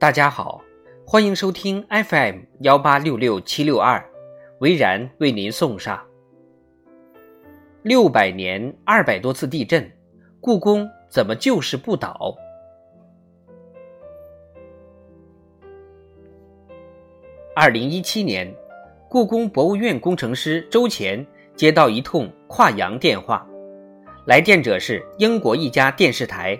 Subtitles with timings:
[0.00, 0.64] 大家好，
[1.06, 4.02] 欢迎收听 FM 幺八六六七六二，
[4.60, 6.02] 维然为您送上。
[7.82, 9.92] 六百年二百多次地震，
[10.40, 12.34] 故宫怎么就是不倒？
[17.54, 18.50] 二零一七年，
[19.06, 23.46] 故宫博物院工程师周乾接到一通跨洋电话，
[24.24, 26.58] 来电者是英国一家电视台。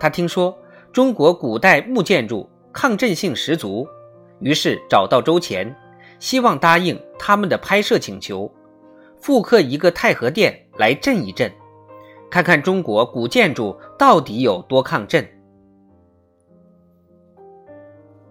[0.00, 0.52] 他听说
[0.92, 3.86] 中国古代木建筑抗震性十足，
[4.40, 5.74] 于是找到周乾，
[6.18, 8.50] 希望答应他们的拍摄请求，
[9.20, 11.52] 复刻一个太和殿来震一震，
[12.30, 15.26] 看看中国古建筑到底有多抗震。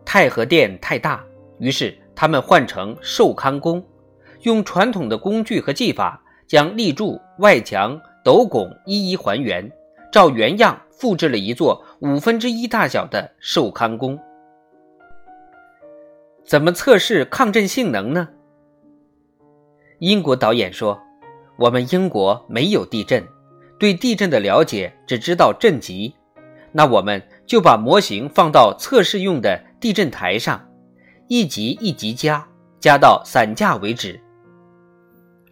[0.04, 1.24] 太和殿太大，
[1.60, 3.84] 于是他们换成寿康宫，
[4.42, 9.72] 用传统的工具和技法，将立柱、外墙、斗拱一一还原，
[10.12, 10.82] 照原样。
[10.92, 14.20] 复制了一座五分之一大小的寿康宫，
[16.44, 18.28] 怎么测试抗震性能呢？
[20.00, 21.00] 英国导演说
[21.58, 23.24] ：“我们英国没有地震，
[23.80, 26.14] 对地震的了解只知道震级，
[26.72, 30.68] 那我们就把模型放到测试用的地震台上，
[31.28, 32.46] 一级一级加，
[32.80, 34.20] 加到散架为止。”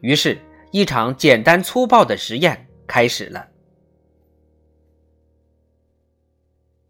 [0.01, 0.37] 于是，
[0.71, 3.45] 一场简单粗暴的实验开始了。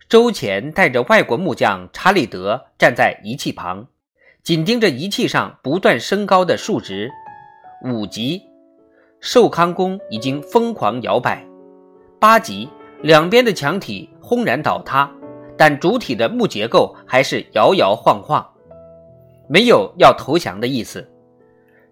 [0.09, 3.85] 周乾带着外国木匠查理德站在仪器旁，
[4.41, 7.11] 紧盯着仪器上不断升高的数值。
[7.85, 8.41] 五级，
[9.19, 11.45] 寿康宫已经疯狂摇摆；
[12.19, 12.67] 八级，
[13.03, 15.11] 两边的墙体轰然倒塌，
[15.55, 18.43] 但主体的木结构还是摇摇晃晃，
[19.47, 21.07] 没有要投降的意思。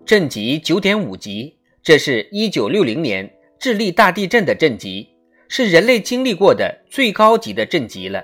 [0.08, 5.08] 震级九点五级，这是一九六零年智利大地震的震级。
[5.50, 8.24] 是人类经历过的最高级的震级了。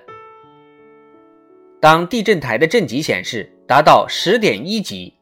[1.80, 5.14] 当地震台的震级显示达到十点一级，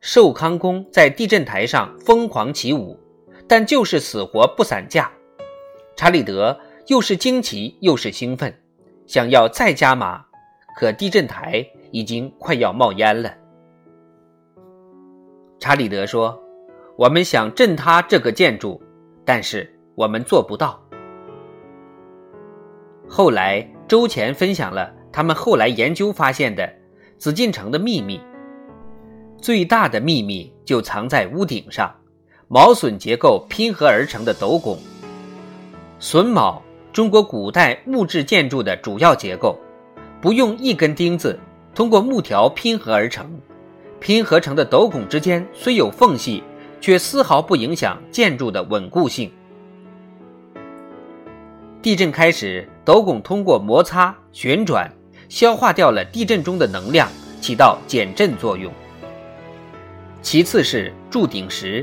[0.00, 2.98] 寿康宫在地震台上疯狂起舞，
[3.48, 5.10] 但就是死活不散架。
[5.96, 8.54] 查理德又是惊奇又是兴奋，
[9.06, 10.24] 想要再加码，
[10.76, 13.34] 可地震台已经快要冒烟了。
[15.58, 16.42] 查理德说
[16.96, 18.82] ：“我们想震塌这个建筑，
[19.24, 20.82] 但是我们做不到。”
[23.12, 26.72] 后来，周乾分享了他们后来研究发现的
[27.18, 28.20] 紫禁城的秘密。
[29.42, 31.92] 最大的秘密就藏在屋顶上，
[32.46, 34.78] 毛榫结构拼合而成的斗拱。
[36.00, 36.62] 榫卯，
[36.92, 39.58] 中国古代木质建筑的主要结构，
[40.20, 41.36] 不用一根钉子，
[41.74, 43.28] 通过木条拼合而成。
[43.98, 46.44] 拼合成的斗拱之间虽有缝隙，
[46.80, 49.28] 却丝毫不影响建筑的稳固性。
[51.82, 54.86] 地震开始，斗拱通过摩擦旋转，
[55.30, 57.08] 消化掉了地震中的能量，
[57.40, 58.70] 起到减震作用。
[60.20, 61.82] 其次是柱顶石，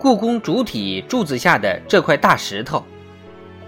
[0.00, 2.82] 故宫主体柱子下的这块大石头。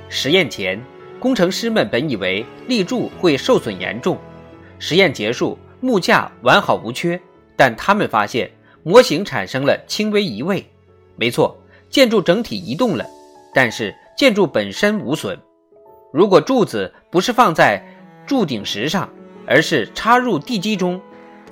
[0.09, 0.83] 实验前，
[1.21, 4.19] 工程师们本以为立柱会受损严重。
[4.81, 7.21] 实验结束，木架完好无缺，
[7.55, 8.51] 但他们发现
[8.83, 10.67] 模型产生了轻微移位。
[11.15, 11.57] 没错，
[11.89, 13.07] 建筑整体移动了，
[13.55, 13.95] 但是。
[14.17, 15.39] 建筑本身无损，
[16.13, 17.83] 如果柱子不是放在
[18.27, 19.09] 柱顶石上，
[19.47, 21.01] 而是插入地基中，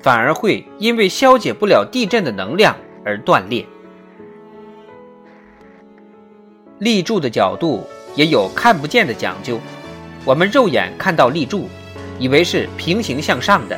[0.01, 3.65] 反而会因为消解不了地震的能量而断裂。
[6.77, 9.59] 立柱的角度也有看不见的讲究，
[10.23, 11.67] 我们肉眼看到立柱，
[12.19, 13.77] 以为是平行向上的，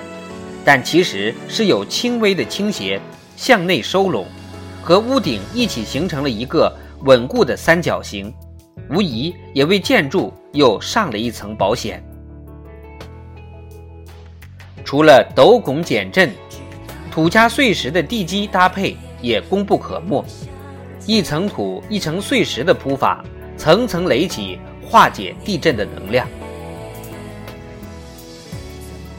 [0.64, 3.02] 但其实是有轻微的倾斜，
[3.36, 4.28] 向内收拢，
[4.84, 6.72] 和屋顶一起形成了一个
[7.06, 8.32] 稳固的三角形。
[8.92, 12.04] 无疑也为建筑又上了一层保险。
[14.84, 16.30] 除了斗拱减震，
[17.10, 20.24] 土加碎石的地基搭配也功不可没。
[21.06, 23.24] 一层土一层碎石的铺法，
[23.58, 26.28] 层层垒起，化解地震的能量。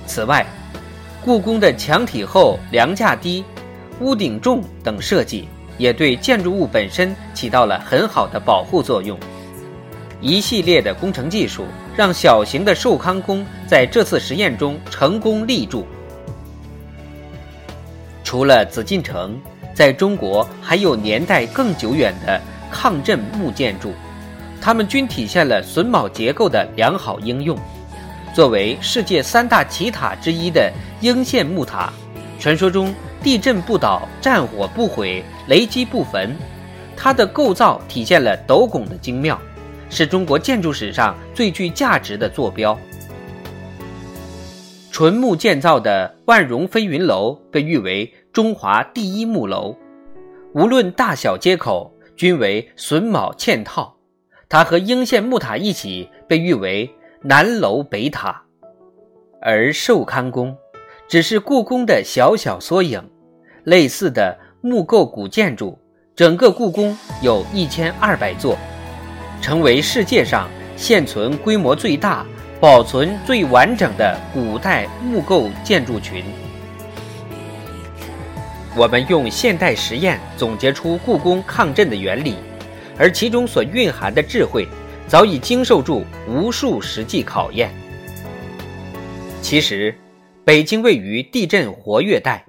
[0.06, 0.46] 此外，
[1.24, 3.42] 故宫的墙体厚、梁架低、
[4.00, 5.48] 屋顶重等设计，
[5.78, 9.18] 也对建筑物本身起到了很好的保护作用。
[10.22, 11.66] 一系列的工程技术
[11.96, 15.84] 让小型的寿康宫在这次实验中成功立住。
[18.22, 19.38] 除了紫禁城，
[19.74, 22.40] 在中国还有年代更久远的
[22.70, 23.92] 抗震木建筑，
[24.60, 27.58] 它们均体现了榫卯结构的良好应用。
[28.32, 31.92] 作为世界三大奇塔之一的应县木塔，
[32.38, 36.34] 传说中地震不倒、战火不毁、雷击不焚，
[36.96, 39.38] 它的构造体现了斗拱的精妙。
[39.92, 42.76] 是中国建筑史上最具价值的坐标。
[44.90, 49.76] 纯木建造的万荣飞云楼被誉为中华第一木楼，
[50.54, 53.94] 无论大小接口均为榫卯嵌套。
[54.48, 56.90] 它和应县木塔一起被誉为
[57.22, 58.42] 南楼北塔，
[59.42, 60.56] 而寿康宫
[61.06, 63.10] 只是故宫的小小缩影。
[63.64, 65.78] 类似的木构古建筑，
[66.16, 68.56] 整个故宫有一千二百座，
[69.42, 72.24] 成为世界上现存规模最大。
[72.60, 76.22] 保存最完整的古代木构建筑群。
[78.76, 82.36] 我们用现代实验总结出故宫抗震的原理，
[82.96, 84.68] 而其中所蕴含的智慧
[85.08, 87.68] 早已经受住无数实际考验。
[89.40, 89.92] 其实，
[90.44, 92.46] 北京位于地震活跃带，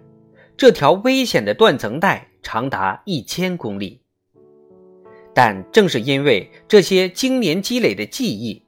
[0.56, 4.03] 这条危险的断层带长达一千公里。
[5.34, 8.64] 但正是因为这些经年积累的记忆。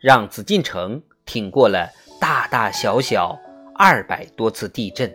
[0.00, 1.88] 让紫禁城挺过了
[2.20, 3.36] 大大小小
[3.74, 5.12] 二百多次地震。